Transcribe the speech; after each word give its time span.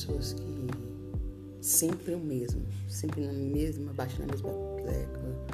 pessoas 0.00 0.32
que 0.32 0.66
sempre 1.60 2.14
o 2.14 2.18
mesmo, 2.18 2.66
sempre 2.88 3.26
na 3.26 3.32
mesma, 3.32 3.92
bate 3.92 4.18
na 4.18 4.26
mesma 4.26 4.50
tecla, 4.82 5.46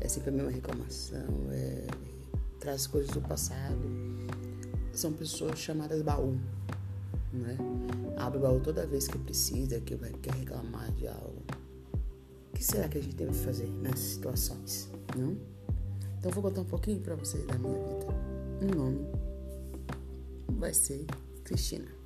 é 0.00 0.08
sempre 0.08 0.30
a 0.30 0.32
mesma 0.32 0.50
reclamação, 0.50 1.48
é, 1.50 1.86
traz 2.58 2.86
coisas 2.86 3.10
do 3.10 3.20
passado. 3.20 3.78
São 4.92 5.12
pessoas 5.12 5.58
chamadas 5.58 6.00
baú, 6.02 6.38
né? 7.32 7.56
Abre 8.16 8.38
o 8.38 8.40
baú 8.40 8.60
toda 8.60 8.86
vez 8.86 9.06
que 9.06 9.18
precisa, 9.18 9.80
que 9.80 9.94
vai, 9.96 10.12
quer 10.14 10.34
reclamar 10.34 10.90
de 10.92 11.06
algo. 11.06 11.42
O 12.52 12.56
que 12.56 12.64
será 12.64 12.88
que 12.88 12.98
a 12.98 13.02
gente 13.02 13.16
deve 13.16 13.34
fazer 13.34 13.68
nessas 13.68 14.00
situações, 14.00 14.88
não? 15.16 15.36
Então 16.18 16.30
vou 16.32 16.42
contar 16.42 16.62
um 16.62 16.66
pouquinho 16.66 17.00
para 17.00 17.14
vocês 17.16 17.46
da 17.46 17.58
minha 17.58 17.78
vida. 17.78 18.06
Um 18.62 18.74
nome 18.76 19.06
vai 20.48 20.72
ser 20.74 21.06
Cristina. 21.44 21.99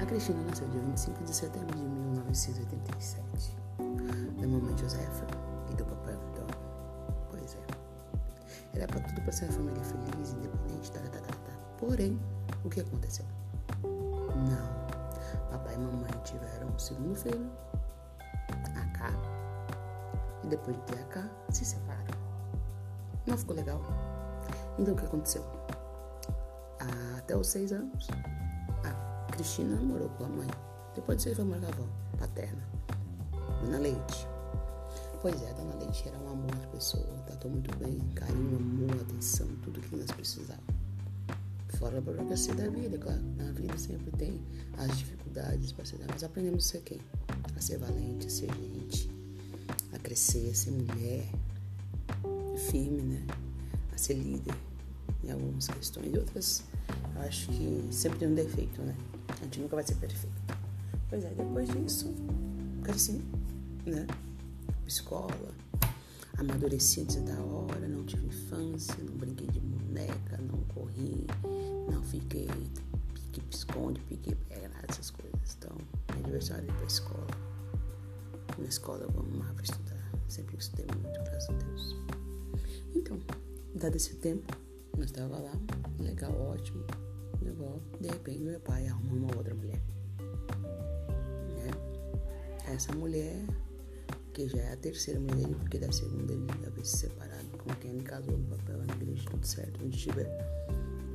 A 0.00 0.06
Cristina 0.06 0.42
nasceu 0.44 0.66
dia 0.68 0.80
25 0.80 1.24
de 1.24 1.34
setembro 1.34 1.76
de 1.76 1.82
1987, 1.82 3.54
da 4.40 4.48
mamãe 4.48 4.74
Josefa 4.78 5.26
e 5.70 5.74
do 5.74 5.84
papai 5.84 6.14
Antônio. 6.14 6.56
Pois 7.30 7.54
é. 7.54 8.78
Era 8.78 8.86
para 8.86 9.00
tudo 9.00 9.20
para 9.20 9.30
ser 9.30 9.44
uma 9.44 9.52
família 9.52 9.84
feliz, 9.84 10.32
independente, 10.32 10.90
tá, 10.90 11.00
tá, 11.00 11.18
tá, 11.18 11.32
tá. 11.34 11.52
Porém, 11.76 12.18
o 12.64 12.70
que 12.70 12.80
aconteceu? 12.80 13.26
Não. 13.84 15.50
Papai 15.50 15.74
e 15.74 15.78
mamãe 15.78 16.10
tiveram 16.24 16.68
um 16.68 16.78
segundo 16.78 17.14
filho, 17.14 17.50
a 18.74 18.86
K, 18.96 19.10
e 20.44 20.46
depois 20.46 20.76
de 20.78 20.82
ter 20.84 20.98
a 20.98 21.04
K, 21.04 21.30
se 21.50 21.66
separaram. 21.66 22.18
Não 23.26 23.36
ficou 23.36 23.54
legal. 23.54 23.78
Então 24.78 24.94
o 24.94 24.96
que 24.96 25.04
aconteceu? 25.04 25.44
Até 27.18 27.36
os 27.36 27.48
seis 27.48 27.70
anos, 27.70 28.08
Cristina 29.40 29.74
morou 29.76 30.10
com 30.10 30.24
a 30.24 30.28
mãe. 30.28 30.48
Depois 30.94 31.16
de 31.16 31.24
seis 31.24 31.36
foi 31.36 31.46
morar 31.46 31.74
com 31.74 31.82
a 31.82 31.86
avó 31.86 31.88
paterna, 32.18 32.62
Dona 33.62 33.78
Leite. 33.78 34.28
Pois 35.22 35.42
é, 35.42 35.54
Dona 35.54 35.76
Leite 35.76 36.06
era 36.06 36.18
um 36.18 36.28
amor 36.28 36.54
de 36.56 36.66
pessoa, 36.66 37.06
tratou 37.26 37.50
muito 37.50 37.74
bem, 37.78 37.98
carinho, 38.14 38.58
amor, 38.58 39.00
atenção, 39.00 39.48
tudo 39.62 39.80
que 39.80 39.96
nós 39.96 40.10
precisávamos. 40.10 40.66
Fora 41.78 41.96
a 41.96 42.00
burocracia 42.02 42.54
da 42.54 42.68
vida, 42.68 42.98
claro. 42.98 43.22
Na 43.38 43.50
vida 43.52 43.78
sempre 43.78 44.10
tem 44.10 44.42
as 44.76 44.98
dificuldades 44.98 45.72
para 45.72 45.86
ser, 45.86 45.98
mas 46.06 46.22
aprendemos 46.22 46.66
a 46.66 46.72
ser 46.72 46.82
quem? 46.82 47.00
A 47.56 47.60
ser 47.62 47.78
valente, 47.78 48.26
a 48.26 48.30
ser 48.30 48.52
gente, 48.52 49.10
a 49.94 49.98
crescer, 50.00 50.50
a 50.50 50.54
ser 50.54 50.72
mulher, 50.72 51.32
firme, 52.68 53.00
né? 53.00 53.26
A 53.94 53.96
ser 53.96 54.16
líder 54.16 54.54
em 55.24 55.30
algumas 55.30 55.66
questões. 55.66 56.12
E 56.12 56.18
outras, 56.18 56.62
eu 57.16 57.22
acho 57.22 57.48
que 57.48 57.88
sempre 57.90 58.18
tem 58.18 58.28
um 58.28 58.34
defeito, 58.34 58.82
né? 58.82 58.94
A 59.38 59.44
gente 59.44 59.60
nunca 59.60 59.76
vai 59.76 59.86
ser 59.86 59.94
perfeito. 59.96 60.36
Pois 61.08 61.24
é, 61.24 61.30
depois 61.30 61.68
disso, 61.68 62.14
cresci, 62.82 63.20
né? 63.86 64.06
Escola, 64.86 65.52
amadureci 66.38 67.02
antes 67.02 67.16
da 67.22 67.38
hora, 67.40 67.86
não 67.88 68.04
tive 68.04 68.26
infância, 68.26 68.96
não 69.02 69.14
brinquei 69.16 69.46
de 69.48 69.60
boneca, 69.60 70.38
não 70.38 70.58
corri, 70.74 71.26
não 71.90 72.02
fiquei 72.02 72.48
pique, 73.14 73.42
esconde, 73.50 74.00
pique, 74.02 74.34
pega, 74.48 74.68
nada 74.68 74.86
dessas 74.86 75.10
coisas. 75.10 75.56
Então, 75.58 75.76
meu 76.08 76.24
aniversário 76.24 76.64
ir 76.68 76.72
pra 76.72 76.86
escola. 76.86 77.26
Na 78.58 78.68
escola 78.68 79.02
eu 79.02 79.20
amava 79.20 79.62
estudar, 79.62 80.12
sempre 80.28 80.56
estudei 80.56 80.86
muito, 81.02 81.18
graças 81.24 81.50
a 81.50 81.52
Deus. 81.52 81.96
Então, 82.94 83.18
dado 83.74 83.96
esse 83.96 84.14
tempo, 84.16 84.56
nós 84.96 85.06
estava 85.06 85.38
lá, 85.38 85.52
legal, 85.98 86.32
ótimo, 86.32 86.84
avó, 87.50 87.78
de 88.00 88.08
repente 88.08 88.40
meu 88.40 88.60
pai 88.60 88.86
arrumou 88.88 89.18
uma 89.18 89.36
outra 89.36 89.54
mulher. 89.54 89.80
Né? 91.56 91.70
Essa 92.72 92.92
mulher, 92.94 93.44
que 94.32 94.48
já 94.48 94.58
é 94.58 94.72
a 94.72 94.76
terceira 94.76 95.20
mulher 95.20 95.36
dele, 95.36 95.54
porque 95.56 95.78
da 95.78 95.90
segunda 95.92 96.32
ele 96.32 96.46
havia 96.66 96.84
se 96.84 96.98
separado 96.98 97.48
com 97.58 97.74
quem 97.76 97.92
ele 97.92 98.02
casou 98.02 98.36
no 98.36 98.44
papel 98.56 98.78
na 98.78 98.94
igreja, 98.94 99.28
tudo 99.30 99.46
certo, 99.46 99.84
onde 99.84 99.96
estiver. 99.96 100.28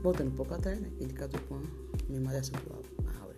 Voltando 0.03 0.27
um 0.31 0.35
pouco 0.35 0.53
atrás, 0.53 0.79
né? 0.79 0.91
Ele 0.99 1.13
casou 1.13 1.39
com 1.49 1.55
a 1.55 1.61
minha 2.07 2.21
madrasta 2.21 2.55
atual, 2.57 2.83
a 3.07 3.23
Aura. 3.23 3.37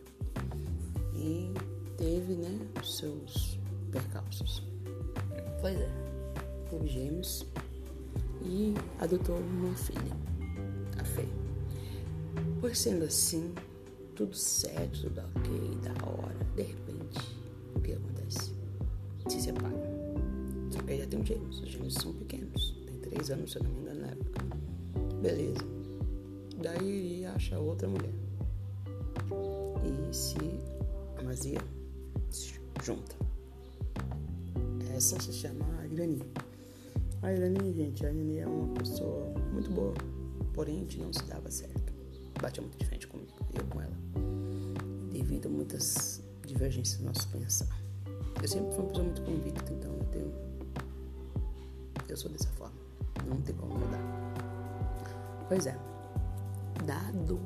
E 1.16 1.54
teve, 1.98 2.36
né, 2.36 2.60
os 2.82 2.98
seus 2.98 3.60
percalços. 3.92 4.68
Pois 5.62 5.80
é, 5.80 5.90
teve 6.70 6.88
gêmeos 6.88 7.46
e 8.44 8.74
adotou 9.00 9.38
uma 9.38 9.74
filha, 9.76 10.16
a 11.00 11.06
Fê. 11.06 11.26
Por 12.68 12.76
sendo 12.76 13.06
assim, 13.06 13.56
tudo 14.14 14.36
certo, 14.36 15.04
tudo 15.04 15.22
ok, 15.22 15.78
da 15.84 16.06
hora, 16.06 16.36
de 16.54 16.64
repente, 16.64 17.18
o 17.74 17.80
que 17.80 17.94
acontece? 17.94 18.52
Se 19.30 19.40
separam. 19.40 19.72
Só 20.70 20.82
que 20.82 20.92
aí 20.92 21.00
já 21.00 21.08
tem 21.08 21.22
os 21.22 21.28
gêmeos, 21.30 21.62
os 21.62 21.70
gêmeos 21.70 21.94
são 21.94 22.12
pequenos, 22.12 22.76
tem 22.86 22.98
três 23.00 23.32
anos, 23.32 23.54
se 23.54 23.58
eu 23.60 23.64
não 23.64 23.72
me 23.72 23.80
engano, 23.80 24.02
na 24.02 24.08
época. 24.08 24.46
Beleza. 25.22 25.66
Daí 26.62 27.26
acha 27.28 27.58
outra 27.58 27.88
mulher. 27.88 28.14
E 29.86 30.14
se 30.14 30.36
Amazia 31.20 31.62
se 32.30 32.60
junta. 32.84 33.16
Essa 34.94 35.18
se 35.22 35.32
chama 35.32 35.66
Irani. 35.90 36.22
A 37.22 37.32
Irani, 37.32 37.74
gente, 37.74 38.06
a 38.06 38.12
Irani 38.12 38.40
é 38.40 38.46
uma 38.46 38.74
pessoa 38.74 39.34
muito 39.54 39.72
boa, 39.72 39.94
porém 40.54 40.76
a 40.76 40.80
gente 40.80 41.00
não 41.00 41.14
se 41.14 41.24
dava 41.24 41.50
certo. 41.50 41.87
Batia 42.42 42.62
muito 42.62 42.78
de 42.78 42.86
frente 42.86 43.08
comigo, 43.08 43.32
eu 43.54 43.66
com 43.66 43.82
ela. 43.82 43.94
Devido 45.12 45.48
a 45.48 45.50
muitas 45.50 46.24
divergências 46.46 47.00
no 47.00 47.08
nosso 47.08 47.28
pensar. 47.30 47.68
Eu 48.42 48.48
sempre 48.48 48.72
fui 48.74 48.84
uma 48.84 48.90
pessoa 48.90 49.04
muito 49.06 49.22
convicta, 49.24 49.74
então 49.74 49.92
eu 49.94 50.06
tenho. 50.06 50.34
Eu 52.08 52.18
sou 52.18 52.32
dessa 52.32 52.50
forma. 52.50 52.78
Não 53.28 53.38
tem 53.42 53.56
como 53.56 53.74
mudar. 53.74 54.02
Pois 55.48 55.66
é. 55.66 55.78
Dado 56.86 57.40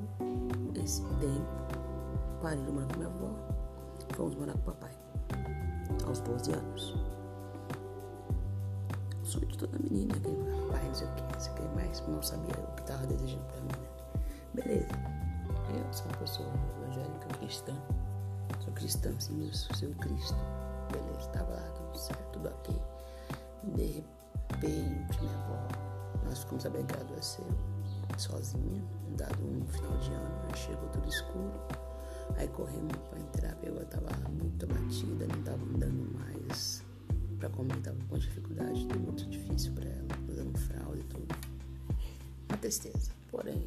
esse 0.84 1.02
tempo, 1.02 2.42
parei 2.42 2.64
de 2.64 2.72
morar 2.72 2.88
com 2.88 2.98
minha 2.98 3.10
avó. 3.10 3.34
Fomos 4.16 4.36
morar 4.36 4.54
com 4.54 4.60
o 4.60 4.64
papai. 4.64 4.92
Aos 6.06 6.20
12 6.20 6.52
anos 6.52 7.12
sonho 9.32 9.46
de 9.46 9.58
toda 9.58 9.80
menina, 9.80 10.14
que 10.16 10.30
pai, 10.72 10.84
não 10.86 10.94
sei 10.94 11.08
o 11.08 11.12
que, 11.14 11.22
não 11.22 11.40
sei 11.40 11.52
o 11.54 11.56
que, 11.56 11.62
mas 11.76 12.08
não 12.08 12.22
sabia 12.22 12.54
o 12.54 12.76
que 12.76 12.82
estava 12.82 13.08
desejando 13.08 13.46
pra 13.46 13.62
mim, 13.62 13.68
né? 13.70 13.91
Beleza. 14.54 14.88
Eu 15.70 15.94
sou 15.94 16.06
uma 16.08 16.18
pessoa 16.18 16.50
evangélica, 16.84 17.28
cristã. 17.40 17.74
Sou 18.60 18.74
cristã, 18.74 19.14
sim, 19.20 19.48
eu 19.48 19.54
sou 19.54 19.90
Cristo. 19.96 20.36
Beleza, 20.92 21.30
tava 21.30 21.52
lá, 21.54 21.62
tudo 21.72 21.98
certo, 21.98 22.32
tudo 22.34 22.50
ok. 22.50 22.82
De 23.76 23.86
repente, 23.86 25.22
minha 25.22 25.38
avó, 25.46 25.68
nós 26.26 26.40
ficamos 26.40 26.64
que 26.64 26.70
ela 26.70 27.02
adoeceu 27.02 27.46
sozinha, 28.18 28.84
dado 29.18 29.42
um 29.42 29.66
final 29.68 29.98
de 30.00 30.12
ano, 30.12 30.56
chegou 30.56 30.90
tudo 30.90 31.08
escuro. 31.08 31.54
Aí 32.38 32.48
corremos 32.50 32.96
pra 33.10 33.20
entrar, 33.20 33.58
eu 33.64 33.86
tava 33.86 34.30
muito 34.30 34.66
abatida, 34.66 35.28
não 35.28 35.44
tava 35.44 35.64
andando 35.64 36.14
mais 36.20 36.84
para 37.40 37.50
comer, 37.50 37.82
tava 37.82 37.98
com 38.10 38.18
dificuldade, 38.18 38.86
tudo 38.88 39.00
muito 39.00 39.26
difícil 39.28 39.74
para 39.74 39.90
ela, 39.90 40.08
usando 40.30 40.58
fralda 40.58 41.00
e 41.00 41.04
tudo. 41.04 41.36
Uma 42.50 42.58
tristeza. 42.58 43.12
Porém, 43.32 43.66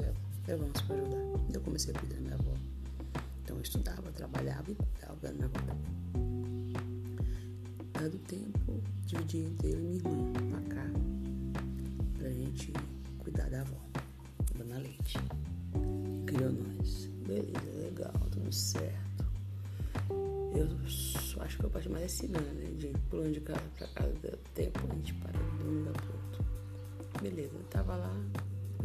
Ela, 0.00 0.14
levamos 0.46 0.80
para 0.82 0.96
ajudar. 0.96 1.54
Eu 1.54 1.60
comecei 1.60 1.94
a 1.94 1.98
cuidar 1.98 2.14
da 2.16 2.20
minha 2.20 2.34
avó. 2.34 2.52
Então 3.42 3.56
eu 3.56 3.62
estudava, 3.62 4.12
trabalhava 4.12 4.70
e 4.70 4.74
cuidava 4.74 5.16
da 5.22 5.32
minha 5.32 5.46
avó. 5.46 5.60
Dado 7.92 8.18
tempo, 8.18 8.82
dividi 9.06 9.38
entre 9.38 9.72
eu 9.72 9.78
e 9.78 9.82
minha 9.82 9.96
irmã 9.96 10.32
pra 10.50 10.60
cá, 10.74 10.86
pra 12.18 12.28
gente 12.28 12.72
cuidar 13.18 13.48
da 13.48 13.62
avó, 13.62 13.80
Dona 14.54 14.78
Leite. 14.78 15.18
Criou 16.26 16.52
nós. 16.52 17.06
Beleza, 17.26 17.70
legal, 17.82 18.12
tudo 18.30 18.52
certo. 18.52 19.24
Eu 20.54 20.68
acho 21.42 21.58
que 21.58 21.64
eu 21.64 21.70
parte 21.70 21.88
mais 21.88 22.04
é 22.04 22.08
cigana, 22.08 22.52
né? 22.52 22.70
De 22.78 22.88
pulando 23.10 23.32
de 23.32 23.40
casa 23.40 23.62
pra 23.78 23.88
casa, 23.88 24.12
deu 24.22 24.38
tempo, 24.54 24.80
a 24.90 24.94
gente 24.94 25.14
para 25.14 25.32
de 25.32 25.64
um 25.64 25.78
lugar 25.78 25.92
pro 25.94 26.12
outro. 26.12 26.44
Beleza, 27.22 27.54
eu 27.54 27.64
tava 27.64 27.96
lá, 27.96 28.14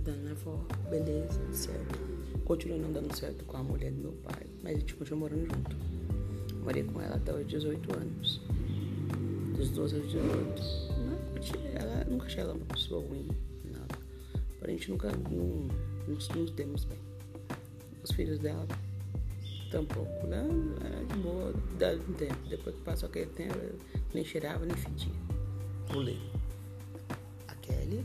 cuidando 0.01 0.23
da 0.25 0.31
avó, 0.31 0.65
beleza, 0.89 1.39
certo. 1.53 1.99
Continuei 2.43 2.79
não 2.79 2.91
dando 2.91 3.15
certo 3.15 3.45
com 3.45 3.57
a 3.57 3.63
mulher 3.63 3.91
do 3.91 4.01
meu 4.01 4.11
pai, 4.23 4.47
mas 4.63 4.75
a 4.75 4.79
gente 4.79 4.95
continuou 4.95 5.29
morando 5.29 5.55
junto. 5.55 5.75
Morei 6.63 6.83
com 6.83 6.99
ela 6.99 7.15
até 7.15 7.33
os 7.33 7.47
18 7.47 7.95
anos. 7.95 8.41
Dos 9.55 9.69
12 9.69 9.95
aos 9.95 10.05
18. 10.11 10.91
Ela, 11.75 12.05
nunca 12.05 12.25
achei 12.25 12.41
ela 12.41 12.53
uma 12.53 12.65
pessoa 12.65 13.05
ruim, 13.07 13.27
nada. 13.65 13.95
A 14.61 14.69
gente 14.69 14.89
nunca 14.89 15.11
não, 15.11 15.67
nos, 16.07 16.27
nos 16.29 16.51
demos 16.51 16.83
bem. 16.85 16.99
Os 18.03 18.11
filhos 18.11 18.39
dela 18.39 18.67
tampouco, 19.71 20.27
né? 20.27 20.45
Era 20.83 21.05
de 21.05 21.15
boa, 21.19 21.53
dado 21.77 22.01
um 22.09 22.13
tempo. 22.13 22.37
Depois 22.49 22.75
que 22.75 22.81
passou 22.81 23.07
aquele 23.07 23.27
tempo, 23.27 23.57
eu 23.57 23.75
nem 24.13 24.25
cheirava, 24.25 24.65
nem 24.65 24.75
fedia. 24.75 25.13
Pulei. 25.87 26.19
A 27.47 27.55
Kelly. 27.55 28.03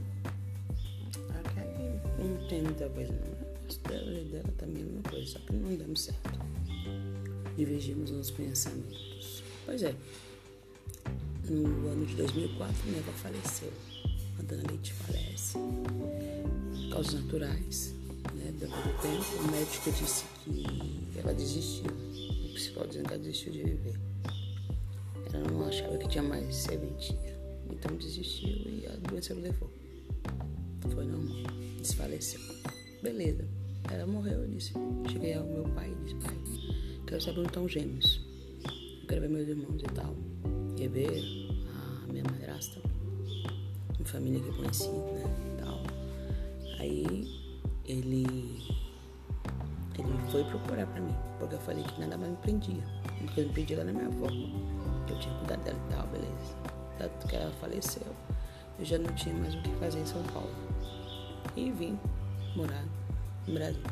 A 2.47 2.49
tem 2.49 2.63
muita 2.63 2.89
coisa, 2.91 3.13
não. 3.13 3.91
dela 3.91 4.21
e 4.21 4.25
dela 4.27 4.55
também 4.57 4.85
é 4.85 4.87
uma 4.87 5.03
coisa, 5.03 5.27
só 5.27 5.39
que 5.41 5.53
não 5.53 5.75
demos 5.75 6.01
certo. 6.03 6.39
Divergimos 7.57 8.13
nos 8.13 8.31
pensamentos. 8.31 9.43
Pois 9.65 9.83
é, 9.83 9.93
no 11.51 11.89
ano 11.89 12.07
de 12.07 12.15
2004, 12.15 12.87
minha 12.87 13.01
avó 13.01 13.11
faleceu. 13.15 13.73
A 14.39 14.43
Dona 14.43 14.63
Leite 14.71 14.93
falece. 14.93 15.59
Causas 16.93 17.15
naturais, 17.15 17.93
né? 18.37 18.55
Depois 18.61 18.85
do 18.85 19.03
tempo, 19.03 19.43
o 19.43 19.51
médico 19.51 19.91
disse 19.91 20.25
que 20.45 21.19
ela 21.19 21.35
desistiu. 21.35 21.91
O 21.91 22.55
psicólogo 22.55 22.91
dizendo 22.93 23.09
que 23.09 23.15
ela 23.15 23.23
desistiu 23.25 23.53
de 23.55 23.65
viver. 23.65 24.01
Ela 25.33 25.51
não 25.51 25.67
achava 25.67 25.99
que 25.99 26.09
tinha 26.09 26.23
mais 26.23 26.55
serventia. 26.55 27.37
Então 27.69 27.97
desistiu 27.97 28.51
e 28.51 28.87
a 28.87 28.95
doença 29.11 29.35
levou. 29.35 29.69
Foi 30.93 31.05
normal. 31.05 31.66
Desfaleceu. 31.87 32.41
Beleza. 33.01 33.45
Ela 33.93 34.09
morreu, 34.09 34.41
eu 34.41 34.49
disse. 34.49 34.73
Cheguei 35.09 35.35
ao 35.35 35.45
meu 35.45 35.63
pai 35.69 35.89
e 35.89 36.03
disse, 36.03 36.17
pai, 36.17 36.37
quero 37.07 37.23
saber 37.23 37.39
onde 37.39 37.49
estão 37.49 37.65
os 37.65 37.71
gêmeos. 37.71 38.21
Eu 39.03 39.07
quero 39.07 39.21
ver 39.21 39.29
meus 39.29 39.49
irmãos 39.49 39.81
e 39.81 39.95
tal. 39.95 40.17
Quer 40.77 40.89
ver 40.89 41.23
a 42.03 42.13
minha 42.13 42.25
madrasta. 42.25 42.81
Uma 43.97 44.05
família 44.05 44.41
que 44.41 44.49
eu 44.49 44.55
conheci, 44.55 44.89
né? 44.89 45.23
E 45.47 45.63
tal. 45.63 45.81
Aí 46.81 47.07
ele. 47.85 48.27
Ele 49.97 50.31
foi 50.33 50.43
procurar 50.43 50.89
pra 50.89 51.01
mim. 51.01 51.15
Porque 51.39 51.55
eu 51.55 51.61
falei 51.61 51.85
que 51.85 52.01
nada 52.01 52.19
mais 52.19 52.33
me 52.33 52.37
prendia. 52.39 52.83
O 53.23 53.27
que 53.29 53.43
me 53.43 53.53
prendia 53.53 53.77
era 53.79 53.93
minha 53.93 54.07
avó. 54.07 54.27
Eu 54.27 55.19
tinha 55.21 55.35
cuidado 55.37 55.63
dela 55.63 55.79
e 55.87 55.93
tal, 55.93 56.07
beleza. 56.09 56.57
Tanto 56.99 57.29
que 57.29 57.37
ela 57.37 57.53
faleceu. 57.61 58.03
Eu 58.77 58.85
já 58.85 58.99
não 58.99 59.15
tinha 59.15 59.37
mais 59.37 59.55
o 59.55 59.63
que 59.63 59.71
fazer 59.77 60.01
em 60.01 60.07
São 60.07 60.21
Paulo. 60.25 60.51
E 61.57 61.71
vim 61.71 61.99
morar 62.55 62.85
no 63.47 63.55
Brasil. 63.55 63.83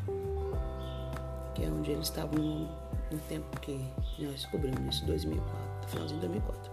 Que 1.54 1.64
é 1.64 1.68
onde 1.68 1.92
eles 1.92 2.08
estavam 2.08 2.38
no, 2.38 2.68
no 3.10 3.18
tempo 3.28 3.58
que 3.60 3.78
nós 4.18 4.32
descobrimos 4.32 4.96
isso, 4.96 5.06
2004, 5.06 5.88
finalzinho 5.88 6.20
de 6.20 6.26
2004. 6.28 6.72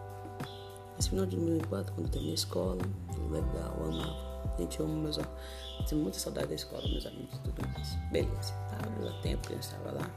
Esse 1.00 1.10
final 1.10 1.26
de 1.26 1.36
2004, 1.38 1.94
quando 1.94 2.08
eu 2.08 2.12
terminei 2.12 2.34
a 2.34 2.36
escola, 2.36 2.82
tudo 3.14 3.34
legal, 3.34 3.76
eu 3.80 3.86
amava. 3.86 4.32
Gente, 4.58 4.80
eu 4.80 4.86
amo 4.86 5.02
meus 5.02 5.18
amigos. 5.18 5.92
Muita 5.94 6.20
saudade 6.20 6.48
da 6.48 6.56
escola, 6.56 6.88
meus 6.88 7.06
amigos 7.06 7.36
e 7.36 7.40
tudo 7.40 7.68
mais. 7.68 7.96
Beleza, 8.12 8.54
tá? 8.70 8.78
Deu 9.00 9.22
tempo 9.22 9.48
que 9.48 9.54
eu 9.54 9.60
estava 9.60 9.92
lá. 9.92 10.10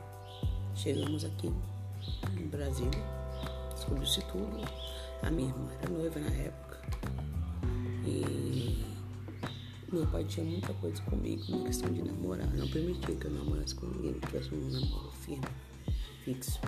Chegamos 0.74 1.24
aqui 1.24 1.52
em 2.36 2.46
Brasília. 2.48 3.02
Descobriu-se 3.74 4.20
tudo. 4.22 4.60
A 5.22 5.30
minha 5.30 5.48
irmã 5.48 5.68
era 5.80 5.90
noiva 5.90 6.20
na 6.20 6.30
época. 6.30 6.78
E 8.04 8.93
meu 9.92 10.06
pai 10.06 10.24
tinha 10.24 10.44
muita 10.44 10.72
coisa 10.74 11.00
comigo 11.02 11.44
na 11.50 11.64
questão 11.64 11.92
de 11.92 12.02
namorar. 12.02 12.48
Não 12.54 12.68
permitia 12.68 13.14
que 13.14 13.26
eu 13.26 13.30
namorasse 13.30 13.74
com 13.74 13.86
ninguém, 13.86 14.14
que 14.14 14.26
tivesse 14.26 14.54
um 14.54 14.70
namoro 14.70 15.10
firme, 15.10 15.46
fixo. 16.24 16.60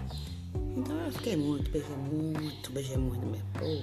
Então 0.77 0.99
eu 1.01 1.13
fiquei 1.13 1.37
muito, 1.37 1.71
beijei 1.71 1.97
muito, 1.97 2.73
beijei 2.73 2.97
muito 2.97 3.27
mesmo. 3.27 3.47
Pô, 3.55 3.83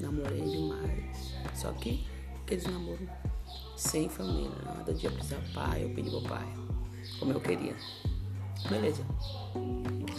namorei 0.00 0.40
demais. 0.40 1.34
Só 1.54 1.72
que 1.72 2.06
aqueles 2.42 2.64
namoros 2.64 3.08
sem 3.76 4.08
família, 4.08 4.50
nada 4.64 4.92
de 4.92 5.06
avisar 5.06 5.40
pai, 5.54 5.84
eu 5.84 5.90
pedi 5.90 6.10
pro 6.10 6.22
pai, 6.22 6.46
como 7.18 7.32
eu 7.32 7.40
queria. 7.40 7.76
Beleza. 8.68 9.04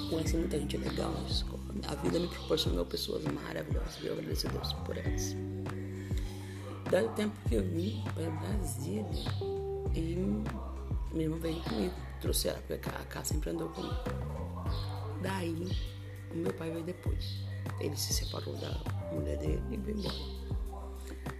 Conheci 0.09 0.37
muita 0.37 0.59
gente 0.59 0.77
legal 0.77 1.11
na 1.11 1.27
escola. 1.27 1.59
A 1.87 1.95
vida 1.95 2.19
me 2.19 2.27
proporcionou 2.27 2.85
pessoas 2.85 3.23
maravilhosas 3.25 3.97
e 4.01 4.07
eu 4.07 4.13
agradeço 4.13 4.47
a 4.47 4.51
Deus 4.51 4.73
por 4.73 4.97
elas. 4.97 5.35
Dado 6.91 7.07
o 7.07 7.09
tempo 7.09 7.35
que 7.49 7.55
eu 7.55 7.63
vim 7.63 8.01
para 8.13 8.29
Brasília 8.29 9.05
e 9.93 10.15
minha 11.11 11.25
irmã 11.25 11.37
veio 11.37 11.61
comigo, 11.63 11.93
trouxe 12.21 12.47
ela, 12.47 12.59
porque 12.65 12.89
a 12.89 13.05
casa 13.05 13.33
sempre 13.33 13.49
andou 13.49 13.69
comigo. 13.69 13.95
Daí, 15.21 15.67
o 16.31 16.35
meu 16.35 16.53
pai 16.53 16.71
veio 16.71 16.83
depois. 16.83 17.39
Ele 17.79 17.95
se 17.97 18.13
separou 18.13 18.55
da 18.55 18.71
mulher 19.11 19.37
dele 19.37 19.61
e 19.71 19.77
veio 19.77 19.97
embora. 19.97 20.15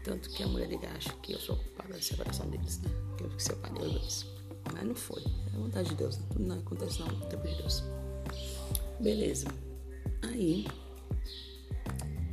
Tanto 0.03 0.29
que 0.29 0.43
a 0.43 0.47
mulher 0.47 0.67
dele 0.67 0.85
acha 0.87 1.13
que 1.21 1.33
eu 1.33 1.39
sou 1.39 1.55
culpada 1.55 1.93
da 1.93 2.01
separação 2.01 2.49
deles, 2.49 2.81
né? 2.81 2.89
Que 3.17 3.23
eu 3.23 3.39
separei 3.39 3.83
os 3.83 3.91
dois. 3.93 4.25
Mas 4.73 4.83
não 4.83 4.95
foi. 4.95 5.23
É 5.53 5.57
vontade 5.57 5.89
de 5.89 5.95
Deus. 5.95 6.17
Né? 6.17 6.25
Tudo 6.31 6.45
não 6.45 6.59
acontece 6.59 6.99
não, 6.99 7.07
tempo 7.21 7.47
de 7.47 7.55
Deus. 7.55 7.83
Beleza. 8.99 9.47
Aí, 10.23 10.65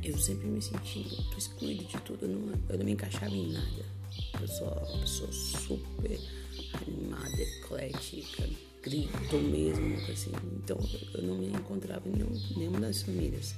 eu 0.05 0.17
sempre 0.17 0.47
me 0.47 0.61
senti 0.61 1.05
excluído 1.35 1.83
de 1.85 1.97
tudo. 2.01 2.25
Eu 2.25 2.29
não, 2.29 2.53
eu 2.69 2.77
não 2.77 2.85
me 2.85 2.91
encaixava 2.91 3.33
em 3.33 3.51
nada. 3.51 3.85
Eu 4.39 4.47
sou 4.47 4.67
uma 4.67 4.99
pessoa 4.99 5.31
super 5.31 6.19
animada, 6.73 7.41
eclética, 7.41 8.47
grito 8.83 9.37
mesmo, 9.37 9.95
assim. 10.11 10.31
Então, 10.57 10.77
eu 11.13 11.23
não 11.23 11.37
me 11.37 11.47
encontrava 11.47 12.07
em 12.07 12.11
nenhum, 12.11 12.41
nenhuma 12.55 12.79
das 12.81 13.01
famílias. 13.01 13.55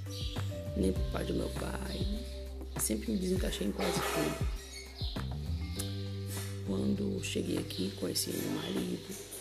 Nem 0.78 0.94
por 0.94 1.04
parte 1.12 1.34
do 1.34 1.40
meu 1.40 1.50
pai. 1.50 2.08
Sempre 2.80 3.12
me 3.12 3.18
desencaixei 3.18 3.68
em 3.68 3.72
quase 3.72 4.00
tudo. 4.00 4.48
Quando 6.66 7.24
cheguei 7.24 7.58
aqui, 7.58 7.92
conheci 8.00 8.32
meu 8.32 8.52
marido. 8.52 9.38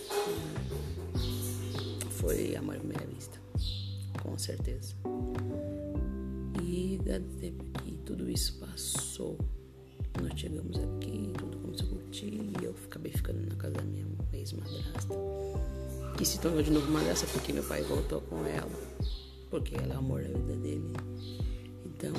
Foi 2.11 2.57
amor 2.57 2.77
à 2.77 2.79
primeira 2.79 3.07
vista, 3.07 3.39
com 4.23 4.37
certeza. 4.39 4.95
E 7.07 7.09
dado 7.09 7.25
tempo 7.39 7.65
que 7.83 7.93
tudo 7.99 8.29
isso 8.29 8.59
passou, 8.59 9.39
nós 10.21 10.41
chegamos 10.41 10.77
aqui, 10.77 11.31
tudo 11.39 11.57
começou 11.59 11.87
a 11.87 11.91
curtir 11.91 12.27
e 12.27 12.65
eu 12.65 12.75
acabei 12.85 13.13
ficando 13.13 13.49
na 13.49 13.55
casa 13.55 13.75
da 13.75 13.83
minha 13.83 14.05
ex-madrasta. 14.33 15.15
Que 16.19 16.25
se 16.25 16.41
tornou 16.41 16.65
de 16.65 16.73
novo 16.73 16.91
madrasta 16.91 17.25
porque 17.29 17.53
meu 17.53 17.63
pai 17.63 17.83
voltou 17.83 18.21
com 18.23 18.45
ela, 18.45 18.69
porque 19.51 19.77
ela 19.77 19.95
é 19.95 19.97
o 19.97 19.99
amor 20.01 20.25
da 20.25 20.37
vida 20.37 20.57
dele. 20.57 20.93
Então, 21.85 22.13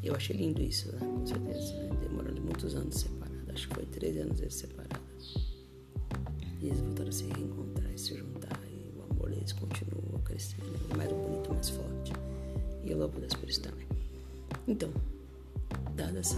eu 0.00 0.14
achei 0.14 0.36
lindo 0.36 0.62
isso, 0.62 0.92
né? 0.92 1.00
com 1.00 1.26
certeza. 1.26 1.74
Né? 1.74 1.90
Demorando 2.02 2.40
muitos 2.40 2.76
anos 2.76 2.94
separados, 2.94 3.50
acho 3.50 3.68
que 3.68 3.74
foi 3.74 3.86
13 3.86 4.18
anos 4.20 4.40
eles 4.40 4.54
separados. 4.54 5.34
E 6.60 6.66
eles 6.66 6.78
voltaram 6.78 7.08
a 7.08 7.12
se 7.12 7.24
reencontrar 7.24 7.92
e 7.92 7.98
se 7.98 8.16
juntar, 8.16 8.60
e 8.70 8.96
o 8.96 9.02
amor 9.10 9.30
deles 9.30 9.52
continua 9.52 10.20
crescendo, 10.24 10.96
mais 10.96 11.10
bonito, 11.10 11.52
mais 11.52 11.68
forte. 11.68 12.01
E 12.84 12.94
louvo 12.94 13.20
Deus 13.20 13.34
por 13.34 13.48
isso 13.48 13.62
também. 13.62 13.86
Então, 14.66 14.90
dada 15.94 16.18
essa, 16.18 16.36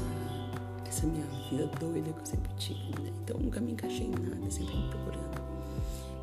essa 0.87 1.07
minha 1.07 1.27
vida 1.51 1.67
doida 1.79 2.13
que 2.13 2.21
eu 2.21 2.27
sempre 2.27 2.53
tive, 2.57 3.03
né? 3.03 3.13
então 3.23 3.39
nunca 3.39 3.61
me 3.61 3.73
encaixei 3.73 4.07
em 4.07 4.11
nada, 4.11 4.51
sempre 4.51 4.77
me 4.77 4.89
procurando. 4.91 5.45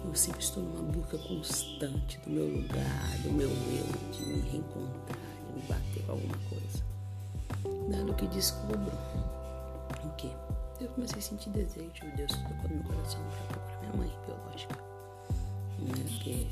Eu 0.04 0.16
sempre 0.16 0.42
estou 0.42 0.64
numa 0.64 0.92
busca 0.92 1.18
constante 1.18 2.20
do 2.20 2.32
meu 2.32 2.46
lugar, 2.46 3.18
do 3.24 3.32
meu 3.32 3.50
eu, 3.50 4.12
de 4.12 4.26
me 4.26 4.50
reencontrar, 4.50 5.18
de 5.48 5.54
me 5.54 5.62
bater 5.68 6.04
com 6.06 6.12
alguma 6.14 6.38
coisa. 6.50 6.84
Dado 7.90 8.14
que 8.16 8.28
descubro 8.28 8.92
o 10.04 10.10
que? 10.18 10.32
Eu 10.80 10.88
comecei 10.90 11.20
a 11.20 11.22
sentir 11.22 11.50
desejo, 11.52 11.92
Deus 12.18 12.32
tocou 12.32 12.70
no 12.70 12.76
meu 12.78 12.84
coração 12.84 13.22
para 13.30 13.58
procurar 13.58 13.80
minha 13.82 13.94
mãe 13.94 14.12
biológica. 14.26 14.76
Né? 15.80 16.04
Porque 16.08 16.48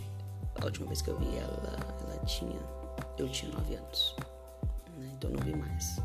a 0.61 0.65
última 0.65 0.87
vez 0.87 1.01
que 1.01 1.09
eu 1.09 1.17
vi 1.17 1.37
ela, 1.37 1.77
ela 2.01 2.25
tinha, 2.25 2.59
eu 3.19 3.29
tinha 3.29 3.51
9 3.51 3.75
anos 3.75 4.15
então 5.19 5.31
não 5.31 5.39
vi 5.41 5.53
mais. 5.53 5.97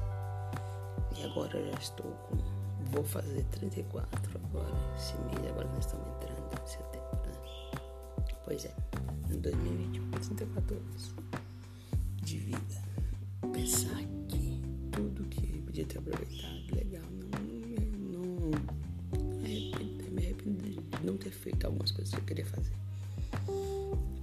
E 1.16 1.24
agora 1.24 1.56
eu 1.56 1.72
já 1.72 1.78
estou 1.78 2.10
com. 2.10 2.36
Vou 2.90 3.04
fazer 3.04 3.42
34 3.44 4.40
agora, 4.44 4.74
esse 4.96 5.14
mês, 5.14 5.50
agora 5.50 5.66
nós 5.68 5.86
estamos 5.86 6.06
entrando 6.06 6.62
em 6.62 6.66
setembro, 6.66 7.16
né? 7.24 7.80
Pois 8.44 8.64
é, 8.64 8.74
em 9.30 9.40
2021, 9.40 10.10
34 10.10 10.76
anos 10.76 11.14
de 12.22 12.38
vida. 12.38 12.82
Pensar 13.52 13.96
que 14.28 14.60
tudo 14.92 15.24
que 15.28 15.62
podia 15.62 15.86
ter 15.86 15.98
aproveitado, 15.98 16.74
legal, 16.74 17.02
não, 17.10 18.20
não, 18.20 18.50
não 19.18 20.10
me 20.10 20.18
arrependo 20.18 20.62
de 20.62 21.06
não 21.06 21.16
ter 21.16 21.30
feito 21.30 21.64
algumas 21.66 21.90
coisas 21.90 22.12
que 22.14 22.20
eu 22.20 22.24
queria 22.24 22.46
fazer. 22.46 22.74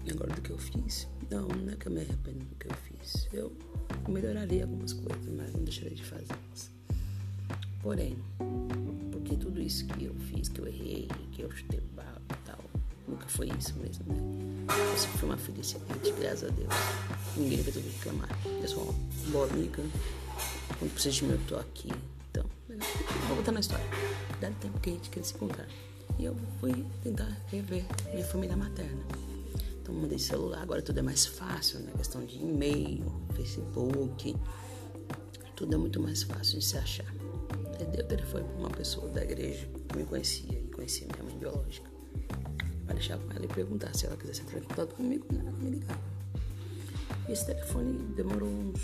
Agora 0.09 0.33
do 0.33 0.41
que 0.41 0.49
eu 0.49 0.57
fiz, 0.57 1.07
não, 1.29 1.47
não 1.47 1.73
é 1.73 1.75
que 1.75 1.87
eu 1.87 1.91
me 1.91 2.01
arrependo 2.01 2.39
do 2.45 2.55
que 2.55 2.67
eu 2.67 2.75
fiz. 2.75 3.27
Eu 3.31 3.53
melhoraria 4.07 4.63
algumas 4.63 4.93
coisas, 4.93 5.33
mas 5.35 5.53
não 5.53 5.63
deixaria 5.63 5.95
de 5.95 6.03
fazê-las. 6.03 6.71
Porém, 7.81 8.17
porque 9.11 9.35
tudo 9.35 9.61
isso 9.61 9.85
que 9.87 10.05
eu 10.05 10.15
fiz, 10.15 10.49
que 10.49 10.59
eu 10.59 10.67
errei, 10.67 11.07
que 11.31 11.41
eu 11.41 11.51
chutei 11.51 11.79
barro 11.95 12.21
e 12.29 12.45
tal, 12.45 12.59
nunca 13.07 13.27
foi 13.27 13.49
isso 13.57 13.73
mesmo, 13.79 14.05
né? 14.13 14.21
Fui 15.17 15.29
uma 15.29 15.35
excelente, 15.35 16.11
graças 16.19 16.49
a 16.49 16.53
Deus. 16.53 16.69
Ninguém 17.37 17.61
vai 17.61 17.71
ter 17.71 17.81
que 17.81 17.89
reclamar. 17.89 18.29
Eu 18.45 18.67
sou 18.67 18.83
uma 18.83 19.31
boa 19.31 19.47
amiga. 19.49 19.83
Quando 20.79 20.93
precisa 20.93 21.15
de 21.15 21.25
mim, 21.25 21.31
eu 21.31 21.39
tô 21.47 21.55
aqui. 21.57 21.89
Então, 22.29 22.45
vou 23.27 23.35
voltar 23.35 23.51
na 23.51 23.59
história. 23.59 23.85
Dá 24.39 24.49
tempo 24.51 24.79
que 24.79 24.89
a 24.89 24.93
gente 24.93 25.09
quer 25.09 25.23
se 25.23 25.33
encontrar. 25.33 25.67
E 26.17 26.25
eu 26.25 26.35
fui 26.59 26.85
tentar 27.03 27.29
rever 27.51 27.85
minha 28.13 28.25
família 28.25 28.57
materna. 28.57 29.30
Então, 29.81 29.95
mudei 29.95 30.17
de 30.17 30.23
celular, 30.23 30.61
agora 30.61 30.79
tudo 30.81 30.99
é 30.99 31.01
mais 31.01 31.25
fácil, 31.25 31.79
né? 31.79 31.91
Questão 31.97 32.23
de 32.23 32.37
e-mail, 32.37 33.03
Facebook, 33.33 34.35
tudo 35.55 35.73
é 35.73 35.77
muito 35.77 35.99
mais 35.99 36.21
fácil 36.21 36.59
de 36.59 36.65
se 36.65 36.77
achar. 36.77 37.11
Entendeu? 37.73 38.05
Ele 38.07 38.21
foi 38.23 38.41
uma 38.59 38.69
pessoa 38.69 39.09
da 39.09 39.23
igreja 39.23 39.67
que 39.89 39.97
me 39.97 40.03
conhecia 40.05 40.59
e 40.59 40.67
conhecia 40.67 41.07
minha 41.07 41.23
mãe 41.23 41.35
biológica. 41.35 41.89
para 42.85 42.93
deixar 42.93 43.17
com 43.17 43.31
ela 43.31 43.43
e 43.43 43.47
perguntar 43.47 43.95
se 43.95 44.05
ela 44.05 44.15
quisesse 44.15 44.41
entrar 44.41 44.59
em 44.59 44.63
contato 44.63 44.93
comigo, 44.93 45.25
né, 45.31 45.39
ela 45.47 45.57
me 45.57 45.71
ligava. 45.71 46.01
E 47.27 47.31
esse 47.31 47.45
telefone 47.47 47.97
demorou 48.15 48.49
uns 48.49 48.79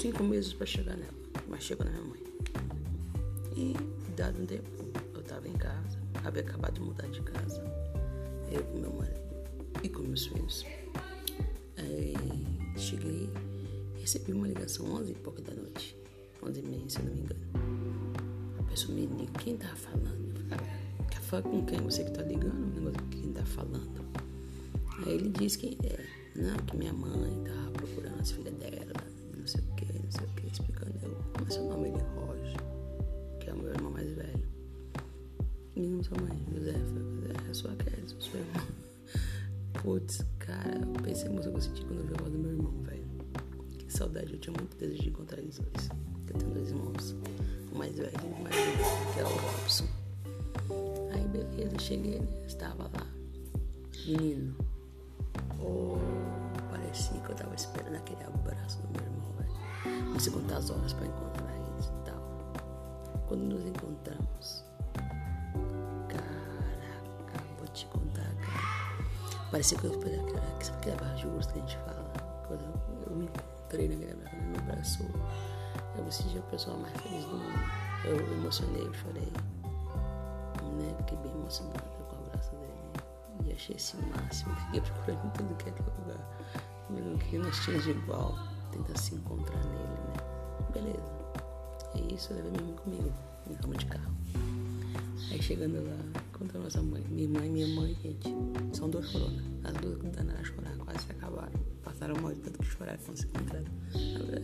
cinco 0.00 0.22
meses 0.22 0.52
para 0.52 0.66
chegar 0.66 0.96
nela, 0.96 1.14
mas 1.48 1.64
chegou 1.64 1.84
na 1.84 1.90
minha 1.90 2.04
mãe. 2.04 2.24
E, 3.56 3.74
dado 4.14 4.40
um 4.40 4.46
tempo, 4.46 4.70
eu 5.12 5.20
estava 5.20 5.48
em 5.48 5.54
casa, 5.54 5.98
havia 6.22 6.42
acabado 6.42 6.74
de 6.74 6.80
mudar 6.82 7.08
de 7.08 7.20
casa, 7.22 7.64
eu 8.52 8.62
com 8.62 8.78
meu 8.78 8.92
marido 8.92 9.25
e 9.86 9.88
com 9.88 10.02
meus 10.02 10.26
filhos. 10.26 10.66
Aí, 11.76 12.14
cheguei, 12.76 13.30
recebi 13.98 14.32
uma 14.32 14.48
ligação 14.48 14.86
11 14.86 15.12
e 15.12 15.14
pouco 15.14 15.40
da 15.40 15.54
noite, 15.54 15.96
11 16.42 16.60
e 16.60 16.62
meia, 16.62 16.88
se 16.88 17.02
não 17.02 17.12
me 17.12 17.20
engano. 17.20 17.40
A 18.58 18.62
pessoa 18.64 18.94
me 18.94 19.06
liga, 19.06 19.32
quem 19.38 19.56
tá 19.56 19.68
falando? 19.76 20.34
Eu 20.50 20.56
ah, 20.56 21.04
quer 21.08 21.20
falar 21.20 21.42
com 21.42 21.64
quem? 21.64 21.78
Você 21.82 22.04
que 22.04 22.10
tá 22.10 22.22
ligando? 22.22 22.76
O 22.76 22.80
negócio 22.80 23.08
quem 23.10 23.32
tá 23.32 23.44
falando. 23.44 24.04
Aí 25.06 25.14
ele 25.14 25.28
disse 25.28 25.58
que 25.58 25.78
é, 25.86 26.04
não, 26.34 26.56
que 26.56 26.76
minha 26.76 26.92
mãe 26.92 27.44
tava 27.44 27.70
procurando 27.70 28.20
as 28.20 28.32
filhas 28.32 28.54
dela, 28.54 28.92
não 29.36 29.46
sei 29.46 29.60
o 29.60 29.74
que, 29.76 29.84
não 29.84 30.10
sei 30.10 30.26
o 30.26 30.30
que, 30.34 30.46
explicando 30.48 30.92
eu, 31.02 31.16
mas 31.40 31.54
seu 31.54 31.64
nome 31.64 31.90
é 31.90 32.20
Roger, 32.20 32.56
que 33.38 33.50
é 33.50 33.52
o 33.52 33.56
meu 33.56 33.70
irmão 33.70 33.92
mais 33.92 34.10
velho. 34.10 34.46
E 35.76 35.80
não 35.80 36.02
sua 36.02 36.18
mãe, 36.20 36.36
José, 36.52 36.74
é, 37.50 37.54
sua 37.54 37.76
Kelly, 37.76 38.08
sou 38.08 38.20
sua 38.20 38.40
irmã. 38.40 38.75
Putz, 39.86 40.26
cara, 40.40 40.80
eu 40.80 41.00
pensei 41.00 41.28
muito 41.28 41.48
que 41.48 41.56
eu 41.56 41.60
senti 41.60 41.84
quando 41.84 42.00
eu 42.00 42.06
vi 42.06 42.14
a 42.14 42.16
voz 42.20 42.32
do 42.32 42.38
meu 42.40 42.50
irmão, 42.50 42.72
velho. 42.82 43.04
Que 43.78 43.92
saudade, 43.92 44.32
eu 44.32 44.40
tinha 44.40 44.52
muito 44.58 44.76
desejo 44.76 45.00
de 45.00 45.08
encontrar 45.10 45.38
eles 45.38 45.60
dois. 45.60 45.88
Eu 46.26 46.34
tenho 46.34 46.50
dois 46.54 46.70
irmãos, 46.70 47.14
o 47.70 47.78
mais 47.78 47.96
velho 47.96 48.10
o 48.24 48.42
mais 48.42 48.56
velho, 48.56 49.14
que 49.14 49.20
é 49.20 49.22
o 49.22 49.28
Robson. 49.28 49.84
Aí 51.14 51.28
beleza, 51.28 51.78
cheguei, 51.78 52.18
né? 52.18 52.26
Estava 52.48 52.82
lá. 52.82 53.06
Menino, 54.08 54.56
oh, 55.60 55.98
parecia 56.68 57.20
que 57.20 57.30
eu 57.30 57.36
tava 57.36 57.54
esperando 57.54 57.94
aquele 57.94 58.24
abraço 58.24 58.82
do 58.82 58.88
meu 58.88 59.02
irmão, 59.04 59.32
velho. 59.38 60.10
Não 60.10 60.18
sei 60.18 60.32
quantas 60.32 60.68
horas 60.68 60.94
pra 60.94 61.06
encontrar 61.06 61.54
eles 61.54 61.86
e 61.86 62.04
tal. 62.04 63.22
Quando 63.28 63.42
nos 63.42 63.64
encontramos, 63.64 64.64
Parecia 69.50 69.78
que 69.78 69.84
eu 69.84 69.92
esperei 69.92 70.20
aquele, 70.20 70.40
sabe 70.64 70.78
aquele 70.78 70.94
abraço 70.96 71.18
justo 71.22 71.52
que 71.52 71.58
a 71.58 71.62
gente 71.62 71.76
fala? 71.78 72.12
Quando 72.46 72.62
eu, 72.62 73.10
eu 73.10 73.16
me 73.16 73.24
encontrei 73.24 73.88
naquele 73.88 74.12
abraço, 74.12 74.36
ele 74.36 74.46
me 74.46 74.58
abraçou. 74.58 75.06
Eu 75.96 76.04
me 76.04 76.12
senti 76.12 76.38
a 76.38 76.42
pessoa 76.42 76.76
mais 76.76 76.96
feliz 77.00 77.24
do 77.24 77.36
mundo. 77.36 77.58
Eu 78.04 78.32
emocionei, 78.32 78.82
eu 78.82 78.94
chorei. 78.94 79.32
Né? 80.78 80.94
Fiquei 80.98 81.18
bem 81.18 81.32
emocionada 81.32 81.80
com 81.80 82.16
o 82.16 82.26
abraço 82.26 82.50
dele. 82.52 83.46
E 83.46 83.52
achei 83.52 83.76
esse 83.76 83.96
máximo. 83.96 84.54
Fiquei 84.56 84.80
procurando 84.80 85.32
tudo 85.32 85.54
que 85.56 85.70
é 85.70 85.72
lugar. 85.72 87.14
O 87.14 87.18
que 87.18 87.38
nós 87.38 87.58
tínhamos 87.60 87.84
de 87.84 87.90
igual. 87.90 88.34
Tentar 88.72 88.98
se 88.98 89.14
encontrar 89.14 89.56
nele, 89.64 89.78
né? 89.78 90.16
Beleza. 90.72 91.16
É 91.94 92.14
isso, 92.14 92.34
levei 92.34 92.50
minha 92.50 92.64
mãe 92.64 92.74
comigo. 92.74 93.12
Cama 93.62 93.76
de 93.76 93.86
carro. 93.86 94.12
Aí 95.30 95.40
chegando 95.40 95.82
lá, 95.82 96.22
encontrei 96.36 96.62
nossa 96.62 96.82
mãe. 96.82 97.02
Minha 97.10 97.28
mãe 97.28 97.46
e 97.46 97.50
minha 97.50 97.68
mãe, 97.68 97.96
gente. 98.02 98.28
São 98.72 98.88
duas 98.90 99.10
coronas. 99.10 99.42
As 99.64 99.72
duas 99.74 99.98
danaram 100.14 100.40
a 100.40 100.44
chorar, 100.44 100.76
quase 100.76 101.04
se 101.04 101.12
acabaram. 101.12 101.52
Passaram 101.82 102.14
mal 102.20 102.32
de 102.32 102.40
tanto 102.40 102.58
que 102.58 102.66
choraram 102.66 102.98
quando 103.04 103.16
se 103.16 103.26
encontraram. 103.26 103.66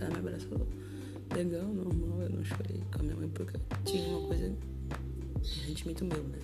Ela 0.00 0.10
me 0.10 0.18
abraçou 0.18 0.66
legal, 1.34 1.66
normal, 1.66 2.22
eu 2.22 2.30
não 2.30 2.44
chorei 2.44 2.82
com 2.92 3.00
a 3.00 3.02
minha 3.02 3.16
mãe 3.16 3.28
porque 3.30 3.58
tinha 3.84 4.06
uma 4.08 4.28
coisa 4.28 4.54
sentimento 5.42 6.04
meu, 6.04 6.22
né? 6.24 6.38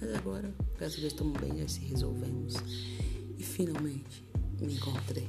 Mas 0.00 0.14
agora, 0.14 0.52
graças 0.78 0.98
a 0.98 1.00
Deus, 1.00 1.12
estamos 1.12 1.40
bem, 1.40 1.58
já 1.58 1.68
se 1.68 1.80
resolvemos. 1.80 2.54
E 3.38 3.42
finalmente 3.42 4.24
me 4.60 4.74
encontrei 4.74 5.28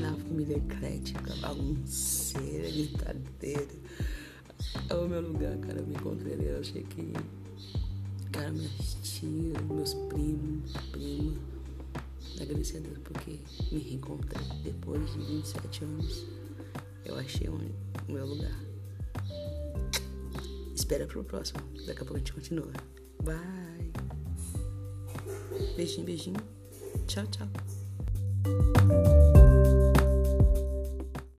na 0.00 0.14
família 0.14 0.56
eclética, 0.56 1.34
bagunceira, 1.36 2.70
gritadeira. 2.70 3.74
É 4.88 4.94
o 4.94 5.08
meu 5.08 5.20
lugar, 5.20 5.56
cara. 5.58 5.80
Eu 5.80 5.86
me 5.86 5.94
encontrei 5.94 6.34
ali, 6.34 6.46
eu 6.46 6.60
achei 6.60 6.82
que. 6.82 7.12
Cara, 8.36 8.52
minhas 8.52 9.62
meus 9.70 9.94
primos, 9.94 10.72
prima. 10.92 11.32
Agradecer 12.38 12.76
a 12.76 12.80
Deus 12.80 12.98
porque 12.98 13.40
me 13.72 13.78
reencontrei 13.78 14.44
depois 14.62 15.10
de 15.12 15.18
27 15.20 15.84
anos 15.84 16.26
eu 17.06 17.16
achei 17.16 17.48
o 17.48 17.58
meu 18.08 18.26
lugar. 18.26 18.60
Espera 20.74 21.06
pro 21.06 21.24
próximo. 21.24 21.60
Daqui 21.86 22.02
a 22.02 22.04
pouco 22.04 22.16
a 22.16 22.18
gente 22.18 22.32
continua. 22.34 22.70
Bye. 23.22 23.92
Beijinho, 25.76 26.04
beijinho. 26.04 26.40
Tchau, 27.06 27.24
tchau. 27.28 27.48